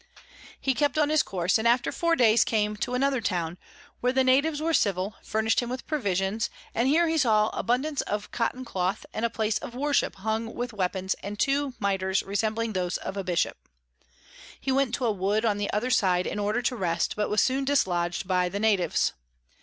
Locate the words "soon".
17.43-17.63